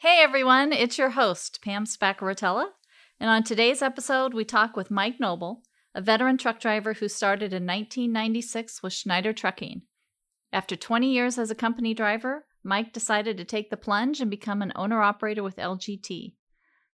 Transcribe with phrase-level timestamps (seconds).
[0.00, 2.66] Hey everyone, it's your host, Pam Spaccarotella,
[3.18, 7.52] and on today's episode, we talk with Mike Noble, a veteran truck driver who started
[7.52, 9.82] in 1996 with Schneider Trucking.
[10.52, 14.62] After 20 years as a company driver, Mike decided to take the plunge and become
[14.62, 16.34] an owner operator with LGT.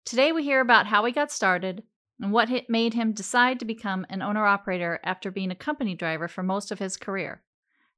[0.05, 1.81] Today, we hear about how he got started
[2.19, 6.27] and what made him decide to become an owner operator after being a company driver
[6.27, 7.41] for most of his career.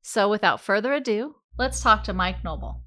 [0.02, 2.86] So, without further ado, let's talk to Mike Noble.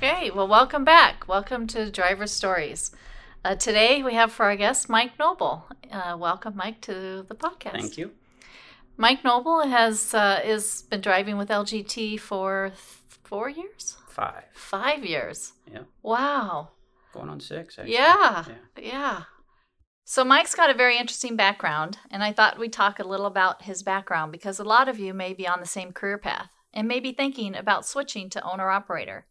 [0.00, 1.28] Okay, well, welcome back.
[1.28, 2.92] Welcome to Driver Stories.
[3.44, 5.66] Uh, today we have for our guest Mike Noble.
[5.92, 7.72] Uh, welcome, Mike, to the podcast.
[7.72, 8.12] Thank you.
[8.96, 12.80] Mike Noble has uh, is been driving with LGT for th-
[13.24, 13.98] four years.
[14.08, 14.44] Five.
[14.54, 15.52] Five years.
[15.70, 15.80] Yeah.
[16.02, 16.70] Wow.
[17.12, 17.78] Going on six.
[17.78, 17.94] Actually.
[17.94, 18.44] Yeah.
[18.76, 18.82] yeah.
[18.82, 19.22] Yeah.
[20.04, 23.62] So Mike's got a very interesting background, and I thought we'd talk a little about
[23.62, 26.88] his background because a lot of you may be on the same career path and
[26.88, 29.26] may be thinking about switching to owner operator.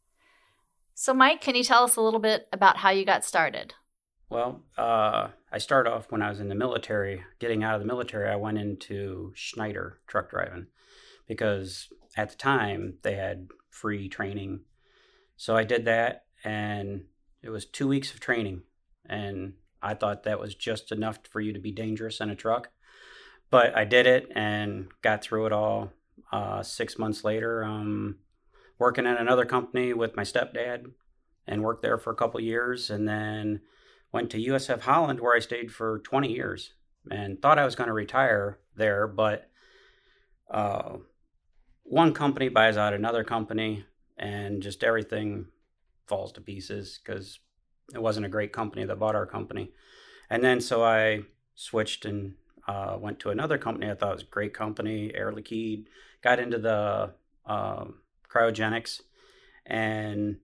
[0.94, 3.74] So, Mike, can you tell us a little bit about how you got started?
[4.30, 7.23] Well, uh, I started off when I was in the military.
[7.40, 10.68] Getting out of the military, I went into Schneider truck driving
[11.28, 14.62] because at the time they had free training.
[15.38, 17.06] So I did that, and
[17.42, 18.64] it was two weeks of training.
[19.06, 22.70] And I thought that was just enough for you to be dangerous in a truck.
[23.50, 25.92] But I did it and got through it all.
[26.32, 28.18] Uh, six months later, um,
[28.80, 30.92] working at another company with my stepdad
[31.48, 33.62] and worked there for a couple years and then
[34.12, 36.74] went to USF Holland where I stayed for 20 years
[37.10, 39.50] and thought I was going to retire there but
[40.52, 40.98] uh,
[41.84, 43.86] one company buys out another company
[44.18, 45.48] and just everything
[46.08, 47.40] falls to pieces because
[47.94, 49.72] it wasn't a great company that bought our company
[50.30, 51.22] and then so I
[51.56, 52.34] switched and
[52.68, 55.86] uh, went to another company I thought was a great company Air Liquide
[56.22, 57.14] got into the
[57.46, 57.86] uh,
[58.30, 59.02] cryogenics,
[59.66, 60.38] and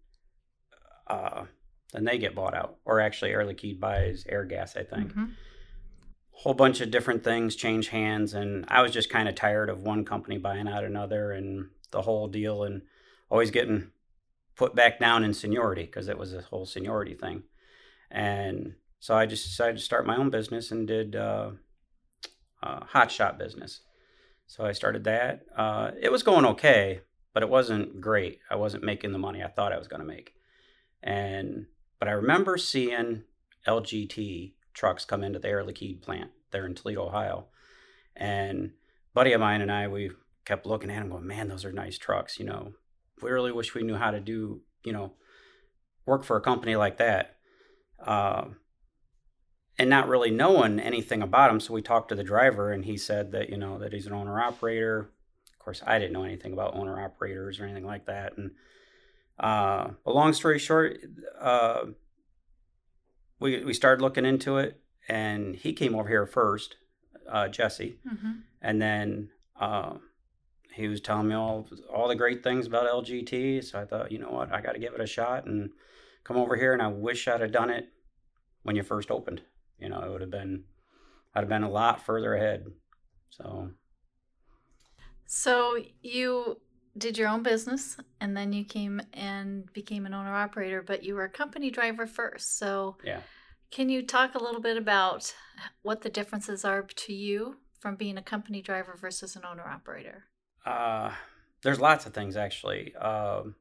[1.07, 1.43] uh,
[1.91, 2.77] then they get bought out.
[2.85, 5.11] Or actually, Air Liquide buys Airgas, I think.
[5.11, 5.25] Mm-hmm.
[6.31, 9.83] Whole bunch of different things change hands, and I was just kind of tired of
[9.83, 12.81] one company buying out another and the whole deal, and
[13.29, 13.91] always getting
[14.55, 17.43] put back down in seniority because it was a whole seniority thing.
[18.11, 21.51] And so I just decided to start my own business and did uh,
[22.61, 23.81] uh, hot shot business.
[24.47, 25.41] So I started that.
[25.55, 27.01] Uh, it was going okay,
[27.33, 28.39] but it wasn't great.
[28.49, 30.33] I wasn't making the money I thought I was going to make.
[31.01, 31.65] And
[31.99, 33.23] but I remember seeing
[33.67, 37.47] LGT trucks come into the Air Liquide plant there in Toledo, Ohio.
[38.15, 38.71] And
[39.13, 40.11] buddy of mine and I, we
[40.45, 42.39] kept looking at them going, man, those are nice trucks.
[42.39, 42.73] You know,
[43.21, 45.13] we really wish we knew how to do, you know,
[46.05, 47.37] work for a company like that.
[48.03, 48.45] Uh,
[49.79, 51.59] and not really knowing anything about them.
[51.59, 54.13] So we talked to the driver and he said that, you know, that he's an
[54.13, 55.09] owner operator
[55.53, 58.37] Of course, I didn't know anything about owner operators or anything like that.
[58.37, 58.51] And
[59.39, 60.99] uh, a long story short,
[61.39, 61.85] uh,
[63.39, 66.75] we we started looking into it, and he came over here first,
[67.29, 68.31] uh, Jesse, mm-hmm.
[68.61, 69.29] and then
[69.59, 69.93] uh,
[70.73, 73.63] he was telling me all all the great things about LGT.
[73.63, 75.69] So I thought, you know what, I got to give it a shot and
[76.23, 76.73] come over here.
[76.73, 77.89] And I wish I'd have done it
[78.63, 79.41] when you first opened.
[79.79, 80.63] You know, it would have been
[81.35, 82.65] I'd have been a lot further ahead.
[83.29, 83.71] So
[85.25, 86.57] so you
[86.97, 91.15] did your own business and then you came and became an owner operator, but you
[91.15, 92.57] were a company driver first.
[92.57, 93.21] So yeah.
[93.73, 95.33] Can you talk a little bit about
[95.81, 100.25] what the differences are to you from being a company driver versus an owner operator?
[100.65, 101.11] Uh,
[101.61, 102.95] there's lots of things actually.
[102.95, 103.55] Um,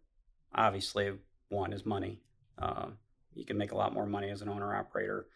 [0.55, 1.13] obviously,
[1.49, 2.21] one is money.
[2.59, 2.89] Uh,
[3.35, 5.27] you can make a lot more money as an owner operator.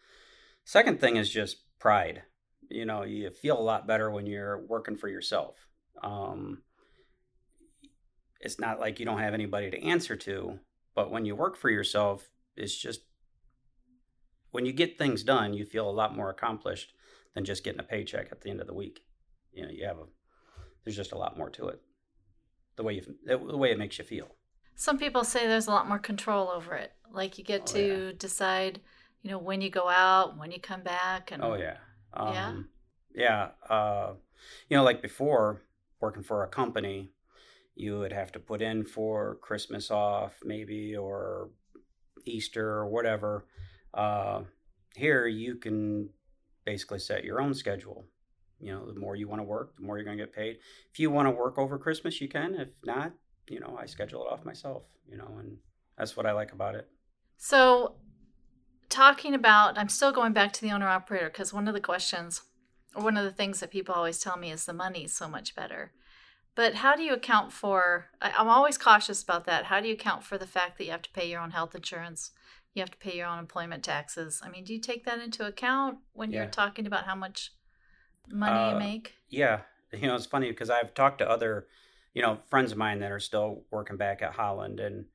[0.65, 2.23] Second thing is just pride.
[2.69, 5.55] You know, you feel a lot better when you're working for yourself.
[6.03, 6.63] Um,
[8.41, 10.59] it's not like you don't have anybody to answer to,
[10.95, 13.01] but when you work for yourself, it's just
[14.51, 16.93] when you get things done, you feel a lot more accomplished
[17.33, 19.01] than just getting a paycheck at the end of the week.
[19.53, 20.05] You know, you have a
[20.87, 21.81] there's just a lot more to it.
[22.77, 24.29] The way you the way it makes you feel.
[24.75, 26.93] Some people say there's a lot more control over it.
[27.11, 28.11] Like you get oh, to yeah.
[28.17, 28.79] decide,
[29.21, 31.75] you know, when you go out, when you come back, and oh yeah,
[32.13, 32.33] um,
[33.13, 33.75] yeah, yeah.
[33.75, 34.13] Uh,
[34.69, 35.61] you know, like before,
[35.99, 37.11] working for a company,
[37.75, 41.49] you would have to put in for Christmas off, maybe, or
[42.23, 43.45] Easter or whatever.
[43.93, 44.43] Uh,
[44.95, 46.11] here, you can
[46.63, 48.05] basically set your own schedule.
[48.59, 50.57] You know, the more you want to work, the more you're going to get paid.
[50.91, 52.55] If you want to work over Christmas, you can.
[52.55, 53.13] If not,
[53.47, 55.57] you know, I schedule it off myself, you know, and
[55.97, 56.87] that's what I like about it.
[57.37, 57.95] So,
[58.89, 62.41] talking about, I'm still going back to the owner operator because one of the questions,
[62.95, 65.27] or one of the things that people always tell me is the money is so
[65.27, 65.91] much better.
[66.55, 68.07] But how do you account for?
[68.19, 69.65] I'm always cautious about that.
[69.65, 71.75] How do you account for the fact that you have to pay your own health
[71.75, 72.31] insurance?
[72.73, 74.41] You have to pay your own employment taxes.
[74.43, 76.41] I mean, do you take that into account when Yeah.
[76.41, 77.51] you're talking about how much
[78.31, 79.13] money Uh, you make?
[79.29, 81.67] Yeah, you know, it's funny because I've talked to other,
[82.13, 85.05] you know, friends of mine that are still working back at Holland, and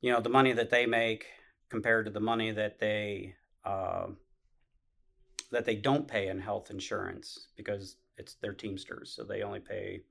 [0.00, 1.26] you know, the money that they make
[1.68, 4.06] compared to the money that they uh,
[5.50, 10.02] that they don't pay in health insurance because it's their Teamsters, so they only pay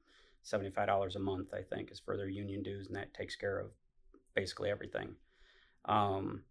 [0.42, 3.36] seventy five dollars a month, I think, is for their union dues, and that takes
[3.36, 3.68] care of
[4.36, 5.16] basically everything.
[5.86, 6.44] Um,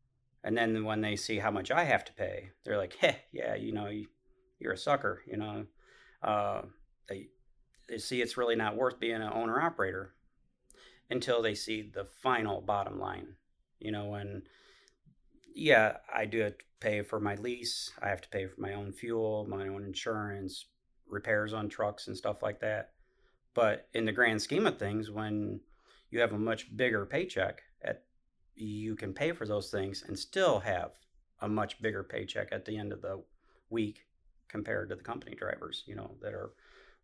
[0.45, 3.55] and then when they see how much I have to pay, they're like, "Heh, yeah,
[3.55, 4.07] you know, you,
[4.63, 5.67] you're a sucker," you know
[6.23, 6.63] uh,
[7.09, 7.29] they
[7.89, 10.15] they see it's really not worth being an owner operator
[11.11, 13.35] until they see the final bottom line.
[13.81, 14.43] You know, and
[15.55, 17.91] yeah, I do pay for my lease.
[18.01, 20.67] I have to pay for my own fuel, my own insurance,
[21.09, 22.91] repairs on trucks and stuff like that.
[23.55, 25.61] But in the grand scheme of things, when
[26.11, 28.05] you have a much bigger paycheck, at
[28.55, 30.93] you can pay for those things and still have
[31.41, 33.23] a much bigger paycheck at the end of the
[33.69, 34.07] week
[34.53, 36.51] compared to the company drivers, you know, that are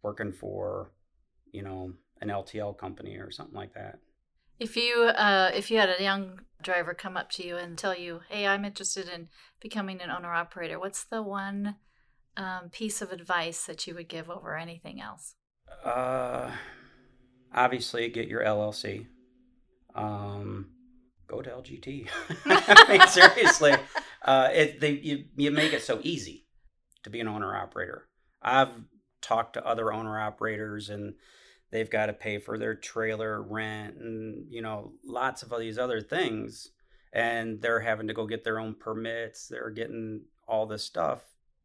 [0.02, 0.92] working for,
[1.50, 3.98] you know, an LTL company or something like that.
[4.60, 7.96] If you uh, if you had a young driver come up to you and tell
[7.96, 9.28] you, "Hey, I'm interested in
[9.60, 11.76] becoming an owner operator," what's the one
[12.36, 15.36] um, piece of advice that you would give over anything else?
[15.84, 16.50] Uh,
[17.54, 19.06] obviously, get your LLC.
[19.94, 20.70] Um,
[21.28, 22.08] go to LGT.
[22.46, 23.74] I mean, seriously,
[24.22, 26.47] uh, it they you you make it so easy
[27.04, 28.08] to be an owner operator.
[28.42, 28.70] I've
[29.20, 31.14] talked to other owner operators and
[31.70, 35.78] they've got to pay for their trailer rent and you know lots of all these
[35.78, 36.68] other things
[37.12, 41.20] and they're having to go get their own permits they're getting all this stuff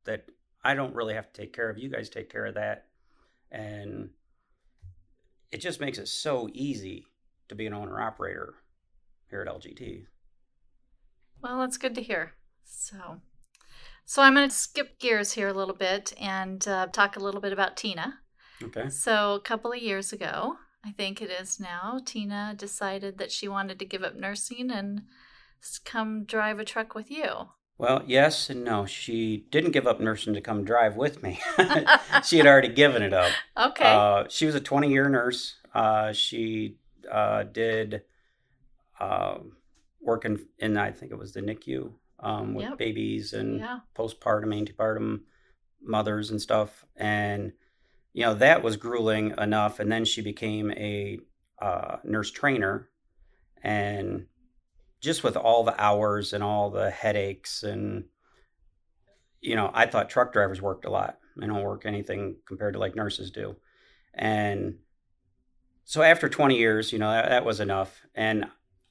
[0.06, 0.26] that
[0.64, 2.88] i don't really have to take care of you guys take care of that
[3.52, 4.10] and
[5.52, 7.06] it just makes it so easy
[7.48, 8.56] to be an owner operator
[9.30, 10.06] here at lgt
[11.42, 12.34] Well, that's good to hear.
[12.64, 13.22] So,
[14.06, 17.42] so I'm going to skip gears here a little bit and uh, talk a little
[17.42, 18.20] bit about Tina.
[18.64, 20.56] okay So, a couple of years ago,
[20.86, 25.04] I think it is now, Tina decided that she wanted to give up nursing and
[25.86, 27.30] come drive a truck with you.
[27.78, 31.40] well yes and no she didn't give up nursing to come drive with me
[32.26, 33.86] she had already given it up Okay.
[33.86, 35.56] Uh, she was a 20 year nurse.
[35.74, 36.78] Uh, she
[37.12, 38.02] uh, did
[39.00, 39.38] uh,
[40.02, 41.94] work in, in, I think it was the NICU
[42.24, 42.78] um, with Yep.
[42.78, 43.80] babies and yeah.
[43.96, 45.22] postpartum, antepartum
[45.82, 46.86] mothers and stuff.
[46.96, 47.54] And,
[48.14, 49.80] you know, that was grueling enough.
[49.80, 51.20] And then she became a
[51.62, 52.90] uh, nurse trainer.
[53.62, 54.28] And
[55.02, 58.06] just with all the hours and all the headaches and,
[59.42, 61.20] you know, I thought truck drivers worked a lot.
[61.36, 63.58] They don't work anything compared to like nurses do.
[64.14, 64.78] And
[65.84, 68.02] so after 20 years, you know, that, that was enough.
[68.16, 68.46] And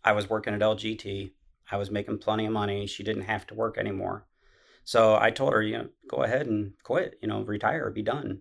[0.04, 1.32] I was working at LGT.
[1.70, 2.86] I was making plenty of money.
[2.86, 4.26] She didn't have to work anymore.
[4.84, 8.40] So I told her, you know, go ahead and quit, you know, retire, be done.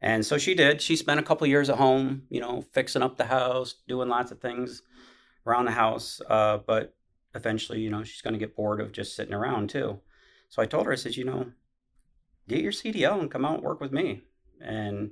[0.00, 0.82] And so she did.
[0.82, 4.30] She spent a couple years at home, you know, fixing up the house, doing lots
[4.30, 4.82] of things
[5.46, 6.20] around the house.
[6.28, 6.94] Uh, but
[7.34, 10.00] eventually, you know, she's going to get bored of just sitting around too.
[10.48, 11.46] So I told her, I said, you know,
[12.48, 14.24] get your CDL and come out and work with me.
[14.60, 15.10] And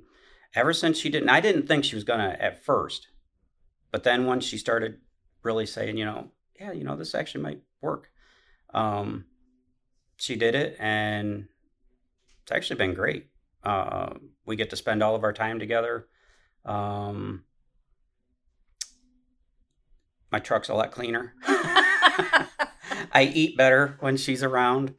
[0.55, 3.07] ever since she didn't, I didn't think she was going to at first.
[3.91, 4.99] But then once she started
[5.43, 8.09] really saying, you know, yeah, you know, this actually might work,
[8.73, 9.25] um,
[10.17, 10.75] she did it.
[10.79, 11.47] And
[12.43, 13.27] it's actually been great.
[13.63, 14.13] Uh,
[14.45, 16.07] we get to spend all of our time together.
[16.65, 17.43] Um,
[20.31, 21.33] my truck's a lot cleaner.
[21.45, 24.95] I eat better when she's around.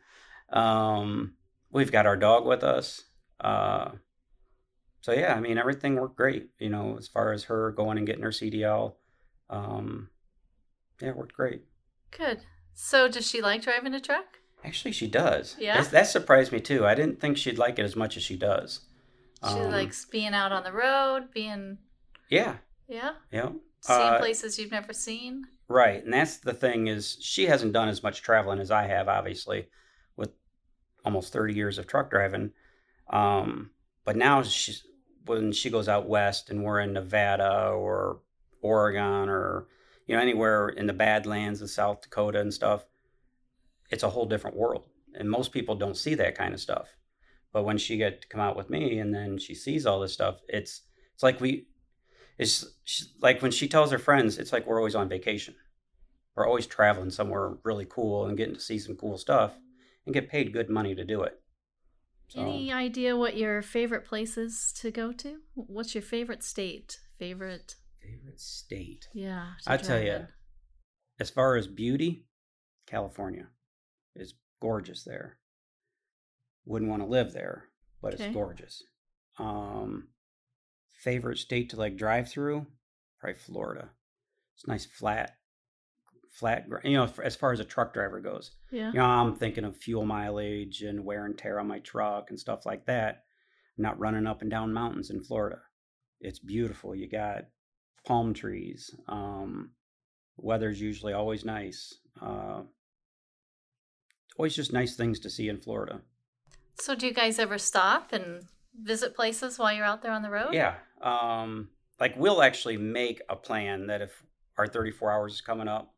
[0.50, 1.34] Um,
[1.70, 3.02] we've got our dog with us.
[3.40, 3.90] Uh,
[5.00, 6.48] so yeah, I mean everything worked great.
[6.58, 8.94] You know, as far as her going and getting her CDL,
[9.50, 10.08] um,
[11.04, 11.62] yeah, it worked great.
[12.16, 12.40] Good.
[12.72, 14.24] So, does she like driving a truck?
[14.64, 15.56] Actually, she does.
[15.58, 15.74] Yeah?
[15.74, 16.86] That's- that surprised me too.
[16.86, 18.80] I didn't think she'd like it as much as she does.
[19.46, 21.78] She Um, likes being out on the road, being,
[22.30, 22.56] Yeah,
[22.88, 23.50] yeah, yeah.
[23.80, 25.44] seeing Uh, places you've never seen.
[25.68, 29.06] Right, and that's the thing is she hasn't done as much traveling as I have,
[29.08, 29.68] obviously,
[30.16, 30.30] with
[31.04, 32.52] almost thirty years of truck driving.
[33.10, 33.70] Um,
[34.04, 34.86] but now she's
[35.26, 38.20] when she goes out west and we're in Nevada or
[38.62, 39.66] Oregon or
[40.06, 42.84] you know anywhere in the Badlands of South Dakota and stuff,
[43.90, 44.84] it's a whole different world,
[45.14, 46.96] and most people don't see that kind of stuff.
[47.52, 50.12] But when she get to come out with me and then she sees all this
[50.12, 50.82] stuff, it's
[51.14, 51.68] it's like we
[52.38, 52.66] it's
[53.20, 55.54] like when she tells her friends, it's like we're always on vacation.
[56.34, 59.54] We're always traveling somewhere really cool and getting to see some cool stuff
[60.04, 61.40] and get paid good money to do it.
[62.28, 65.38] So, Any idea what your favorite places to go to?
[65.54, 66.98] What's your favorite state?
[67.18, 69.08] Favorite favorite state?
[69.12, 70.26] Yeah, I tell you,
[71.20, 72.26] as far as beauty,
[72.86, 73.48] California
[74.14, 75.38] is gorgeous there.
[76.66, 77.64] Wouldn't want to live there,
[78.00, 78.24] but okay.
[78.24, 78.82] it's gorgeous.
[79.38, 80.08] Um,
[81.02, 82.66] favorite state to like drive through?
[83.20, 83.90] Probably Florida.
[84.54, 85.32] It's nice flat
[86.34, 89.62] flat you know as far as a truck driver goes yeah you know i'm thinking
[89.62, 93.22] of fuel mileage and wear and tear on my truck and stuff like that
[93.78, 95.60] I'm not running up and down mountains in florida
[96.20, 97.44] it's beautiful you got
[98.04, 99.70] palm trees um
[100.36, 102.62] weather's usually always nice uh
[104.38, 106.00] always just nice things to see in florida.
[106.80, 108.42] So do you guys ever stop and
[108.82, 110.52] visit places while you're out there on the road?
[110.52, 111.68] Yeah um
[112.00, 114.22] like we'll actually make a plan that if
[114.58, 115.94] our 34 hours is coming up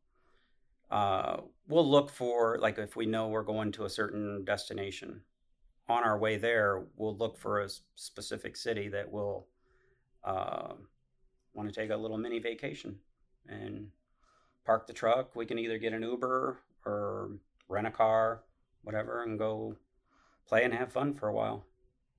[0.91, 5.21] uh, we'll look for like if we know we're going to a certain destination
[5.89, 9.47] on our way there we'll look for a specific city that will
[10.25, 10.75] uh,
[11.57, 12.97] want to take a little mini vacation
[13.49, 13.89] and
[14.65, 15.35] park the truck.
[15.35, 17.31] We can either get an uber or
[17.69, 18.43] rent a car
[18.87, 19.75] whatever and go
[20.47, 21.67] play and have fun for a while.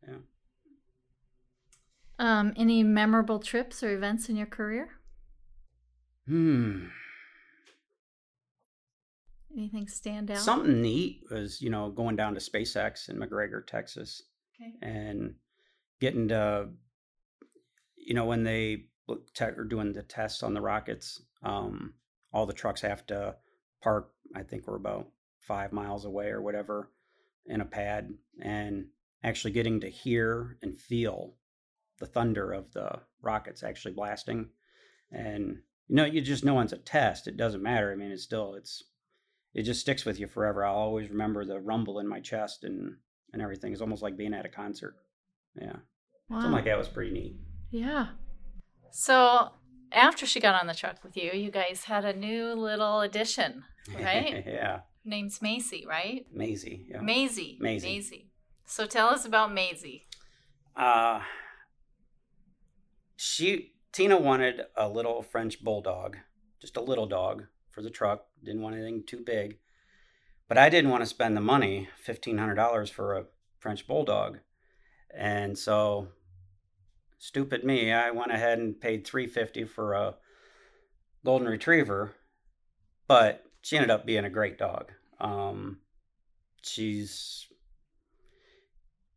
[0.06, 0.18] Yeah.
[2.20, 4.90] Um, any memorable trips or events in your career?
[6.28, 6.88] Hmm.
[9.56, 10.40] Anything stand out?
[10.40, 14.24] Something neat was, you know, going down to SpaceX in McGregor, Texas,
[14.62, 14.74] okay.
[14.82, 15.36] and
[16.02, 16.68] getting to,
[17.96, 18.88] you know, when they
[19.40, 21.94] are doing the tests on the rockets, um,
[22.34, 23.36] all the trucks have to
[23.82, 24.12] park.
[24.36, 25.08] I think we're about
[25.40, 26.92] five miles away or whatever
[27.46, 28.88] in a pad, and
[29.24, 31.36] actually getting to hear and feel
[32.00, 34.50] the thunder of the rockets actually blasting,
[35.12, 37.28] and you know, you just know it's a test.
[37.28, 37.92] It doesn't matter.
[37.92, 38.84] I mean, it's still it's
[39.54, 40.66] it just sticks with you forever.
[40.66, 42.98] I'll always remember the rumble in my chest and
[43.34, 43.72] and everything.
[43.72, 44.96] It's almost like being at a concert.
[45.60, 45.78] Yeah.
[46.30, 46.42] Wow.
[46.42, 47.38] Something like that was pretty neat.
[47.72, 48.08] Yeah.
[48.92, 49.50] So
[49.92, 53.64] after she got on the truck with you, you guys had a new little addition,
[53.96, 54.44] right?
[54.46, 54.82] yeah.
[55.06, 56.26] name's Macy, right?
[56.34, 56.86] Maisie.
[56.90, 57.02] Yeah.
[57.02, 57.58] Maisie.
[57.60, 57.88] Maisie.
[57.88, 58.30] Maisie.
[58.66, 60.06] So tell us about Maisie.
[60.76, 61.22] Uh
[63.16, 66.18] she Tina wanted a little French bulldog,
[66.62, 68.26] just a little dog for the truck.
[68.44, 69.58] Didn't want anything too big.
[70.48, 73.26] But I didn't want to spend the money, $1,500 for a
[73.60, 74.40] French Bulldog.
[75.14, 76.10] And so,
[77.18, 80.16] stupid me, I went ahead and paid 350 for a
[81.24, 82.14] Golden Retriever.
[83.08, 84.92] But she ended up being a great dog.
[85.20, 85.80] Um,
[86.62, 87.48] she's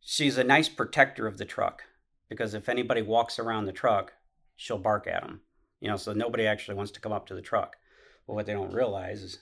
[0.00, 1.82] she's a nice protector of the truck
[2.28, 4.12] because if anybody walks around the truck,
[4.56, 5.40] she'll bark at them.
[5.80, 7.76] You know, so nobody actually wants to come up to the truck.
[8.26, 9.38] But what they don't realize is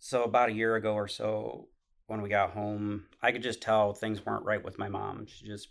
[0.00, 1.68] so about a year ago or so,
[2.10, 5.26] when we got home, I could just tell things weren't right with my mom.
[5.26, 5.68] She just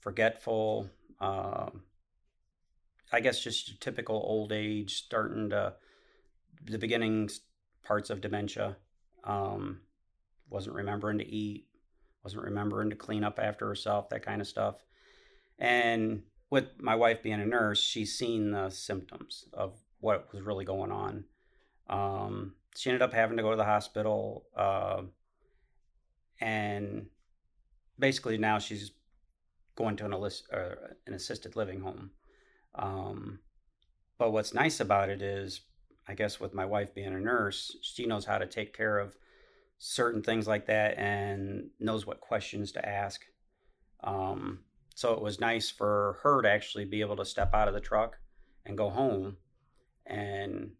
[0.00, 0.90] forgetful.
[1.20, 1.70] Uh,
[3.12, 5.74] I guess just typical old age, starting to
[6.64, 7.42] the beginnings
[7.84, 8.76] parts of dementia.
[9.22, 9.82] Um,
[10.50, 11.68] wasn't remembering to eat,
[12.24, 14.84] wasn't remembering to clean up after herself, that kind of stuff.
[15.60, 20.64] And with my wife being a nurse, she's seen the symptoms of what was really
[20.64, 21.24] going on.
[21.88, 25.02] Um, she ended up having to go to the hospital, uh,
[26.40, 27.06] and
[27.98, 28.92] basically now she's
[29.76, 30.74] going to an, uh,
[31.06, 32.10] an assisted living home.
[32.74, 33.40] Um,
[34.18, 35.60] but what's nice about it is,
[36.08, 39.16] I guess, with my wife being a nurse, she knows how to take care of
[39.78, 43.24] certain things like that and knows what questions to ask.
[44.02, 44.60] Um,
[44.94, 47.80] so it was nice for her to actually be able to step out of the
[47.80, 48.16] truck
[48.64, 49.36] and go home.
[50.06, 50.70] And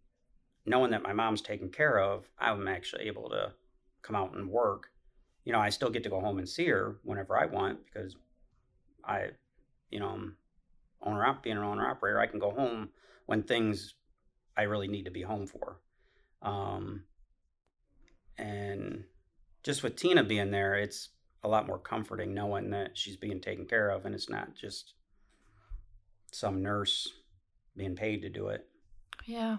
[0.65, 3.53] knowing that my mom's taken care of, I'm actually able to
[4.03, 4.89] come out and work.
[5.47, 8.15] You know, I still get to go home and see her whenever I want because
[9.03, 9.29] I,
[9.91, 10.37] you know, I'm
[11.03, 12.21] owner being an owner operator.
[12.21, 12.91] I can go home
[13.25, 13.95] when things
[14.57, 15.79] I really need to be home for.
[16.43, 17.05] Um,
[18.37, 19.05] and
[19.63, 21.11] just with Tina being there, it's
[21.45, 24.95] a lot more comforting knowing that she's being taken care of and it's not just
[26.33, 27.13] some nurse
[27.77, 28.67] being paid to do it.
[29.25, 29.59] Yeah.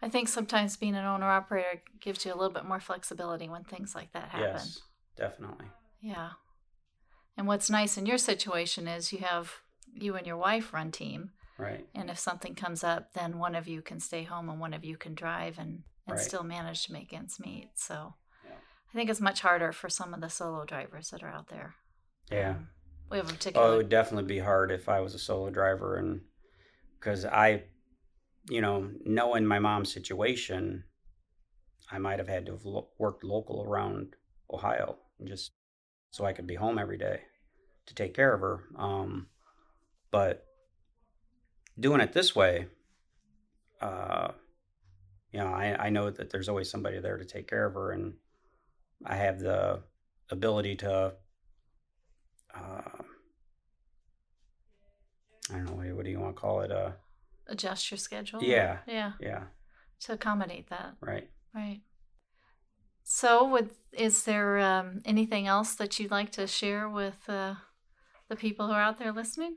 [0.00, 3.64] I think sometimes being an owner operator gives you a little bit more flexibility when
[3.64, 4.50] things like that happen.
[4.54, 4.82] Yes,
[5.18, 5.66] definitely.
[6.00, 6.30] Yeah.
[7.36, 9.52] And what's nice in your situation is you have
[9.94, 11.30] you and your wife run team.
[11.58, 11.86] Right.
[11.94, 14.84] And if something comes up, then one of you can stay home and one of
[14.84, 16.20] you can drive and, and Right.
[16.20, 17.70] still manage to make ends meet.
[17.74, 18.52] So Yeah.
[18.54, 21.74] I think it's much harder for some of the solo drivers that are out there.
[22.30, 22.50] Yeah.
[22.50, 22.68] Um,
[23.10, 23.66] we have a particular.
[23.66, 26.20] Oh, it would definitely be hard if I was a solo driver, and
[27.00, 27.64] because I,
[28.50, 30.84] you know, knowing my mom's situation,
[31.90, 34.14] I might have had to have lo- worked local around
[34.52, 35.52] Ohio, just
[36.10, 37.20] so I could be home every day
[37.86, 38.60] to take care of her.
[38.76, 39.28] Um,
[40.10, 40.44] but
[41.78, 42.66] doing it this way,
[43.80, 44.28] uh,
[45.32, 47.92] you know, I, I know that there's always somebody there to take care of her,
[47.92, 48.14] and
[49.04, 49.82] I have the
[50.30, 51.14] ability to.
[52.54, 52.80] Uh,
[55.50, 56.70] I don't know what, do you- what do you want to call it?
[56.72, 56.92] Uh,
[57.46, 58.42] adjust your schedule.
[58.42, 58.78] Yeah.
[58.86, 59.12] Yeah.
[59.20, 59.44] yeah,
[60.00, 60.94] To accommodate that.
[61.00, 61.28] right.
[61.54, 61.80] Right.
[63.10, 67.54] So, would is there um, anything else that you'd like to share with uh,
[68.28, 69.56] the people who are out there listening?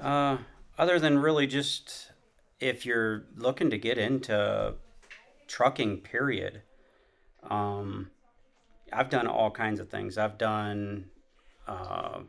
[0.00, 0.38] Uh,
[0.78, 2.12] other than really just
[2.60, 4.74] if you're looking to get into
[5.48, 6.62] trucking, period.
[7.42, 8.12] Um,
[8.92, 10.16] I've done all kinds of things.
[10.16, 11.06] I've done
[11.66, 12.20] uh,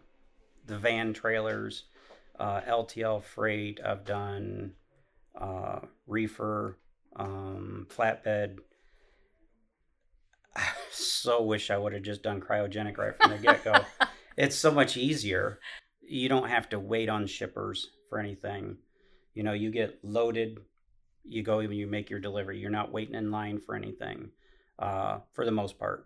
[0.65, 1.83] the van trailers,
[2.39, 3.79] uh, LTL freight.
[3.85, 4.73] I've done
[5.39, 6.79] uh, reefer,
[7.15, 8.57] um, flatbed.
[10.97, 13.75] So wish I would have just done cryogenic right from the get go.
[14.37, 15.59] it's so much easier.
[16.01, 18.77] You don't have to wait on shippers for anything.
[19.33, 20.57] You know, you get loaded,
[21.23, 22.59] you go and you make your delivery.
[22.59, 24.29] You're not waiting in line for anything,
[24.79, 26.05] uh, for the most part.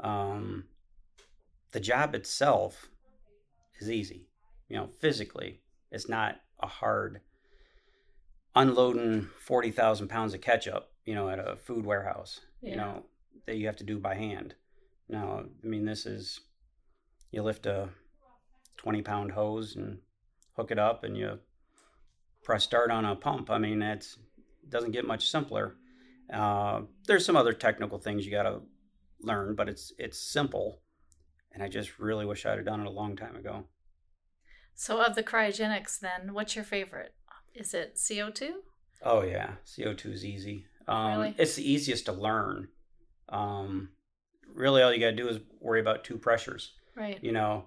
[0.00, 0.64] Um,
[1.70, 2.88] the job itself
[3.80, 4.26] is easy.
[4.68, 5.60] You know, physically,
[5.92, 7.20] it's not a hard
[8.56, 10.90] unloading forty thousand pounds of ketchup.
[11.04, 12.40] You know, at a food warehouse.
[12.62, 13.04] You know
[13.46, 14.54] that you have to do by hand.
[15.08, 16.40] Now, I mean this is
[17.30, 17.88] you lift a
[18.76, 19.98] 20 pound hose and
[20.56, 21.38] hook it up and you
[22.42, 23.50] press start on a pump.
[23.50, 24.18] I mean, it's
[24.68, 25.76] doesn't get much simpler.
[26.32, 28.62] Uh, there's some other technical things you got to
[29.20, 30.80] learn, but it's it's simple.
[31.52, 33.64] And I just really wish I'd have done it a long time ago.
[34.74, 37.14] So, of the cryogenics, then, what's your favorite?
[37.54, 38.50] Is it CO2?
[39.02, 40.66] Oh yeah, CO2 is easy.
[40.88, 41.34] Um, Really?
[41.38, 42.68] It's the easiest to learn.
[43.28, 43.90] Um,
[44.52, 46.72] really, all you got to do is worry about two pressures.
[46.96, 47.18] Right.
[47.22, 47.66] you know,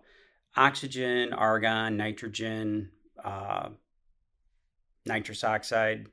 [0.56, 2.91] oxygen, argon, nitrogen,
[3.24, 3.70] uh,
[5.06, 6.08] nitrous oxide,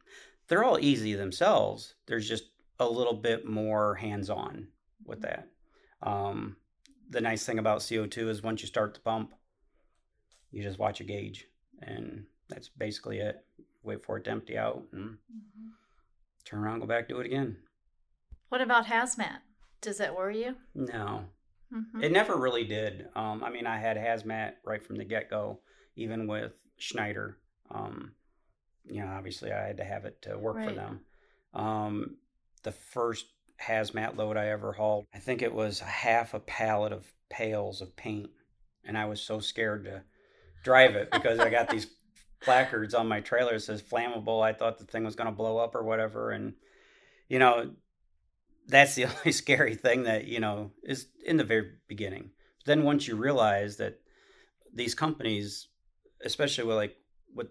[0.49, 1.95] they're all easy themselves.
[2.07, 2.45] There's just
[2.81, 4.69] a little bit more hands on
[5.05, 5.49] with that.
[6.03, 6.57] Um,
[7.11, 9.33] the nice thing about CO2 is once you start the pump,
[10.51, 11.47] you just watch a gauge,
[11.83, 13.45] and that's basically it.
[13.85, 15.71] Wait for it to empty out and Mhm.
[16.45, 17.57] turn around, go back, do it again.
[18.55, 19.39] What about hazmat?
[19.81, 20.55] Does that worry you?
[20.77, 21.25] No,
[21.75, 22.05] Mm-hmm.
[22.05, 23.09] it never really did.
[23.17, 25.59] Um, I mean, I had hazmat right from the get go,
[25.97, 27.39] even with Schneider.
[27.69, 28.13] Um,
[28.85, 31.01] you know, obviously, I had to have it to work for them.
[31.53, 32.17] Um,
[32.63, 33.27] the first
[33.61, 37.81] hazmat load I ever hauled, I think it was a half a pallet of pails
[37.81, 38.31] of paint,
[38.85, 40.05] and I was so scared to
[40.63, 41.89] drive it because I got these
[42.41, 44.45] placards on my trailer that says flammable.
[44.45, 46.55] I thought the thing was going to blow up or whatever, and
[47.29, 47.73] you know,
[48.69, 52.31] that's the only scary thing that you know is in the very beginning.
[52.67, 54.01] Then once you realize that
[54.73, 55.69] these companies,
[56.25, 56.97] especially with like
[57.35, 57.49] with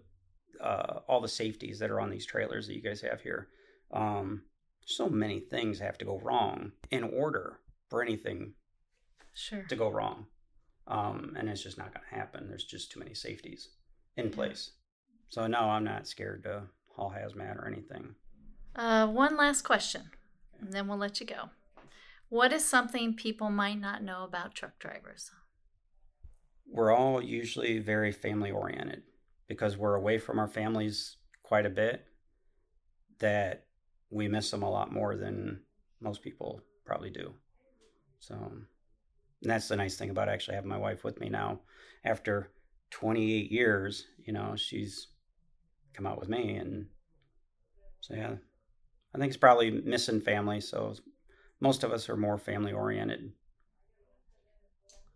[0.62, 3.48] uh, all the safeties that are on these trailers that you guys have here,
[3.92, 4.44] um,
[4.86, 8.54] so many things have to go wrong in order for anything
[9.36, 9.64] Sure.
[9.70, 10.28] to go wrong,
[10.88, 12.48] um, and it's just not going to happen.
[12.48, 13.70] There's just too many safeties
[14.16, 14.72] in place.
[15.30, 16.64] So no, I'm not scared to
[16.96, 18.14] haul hazmat or anything.
[18.76, 20.04] Uh, one last question,
[20.64, 21.50] and then we'll let you go.
[22.30, 25.32] What is something people might not know about truck drivers?
[26.74, 29.04] we're all usually very family oriented
[29.48, 32.06] because we're away from our families quite a bit
[33.20, 33.66] that
[34.10, 35.62] we miss them a lot more than
[36.02, 37.32] most people probably do
[38.20, 38.36] so
[39.44, 41.60] that's the nice thing about actually having my wife with me now
[42.04, 42.50] after
[42.90, 45.08] 28 years you know she's
[45.94, 46.88] come out with me and
[48.02, 48.36] so yeah
[49.14, 50.94] i think it's probably missing family so
[51.60, 53.32] most of us are more family oriented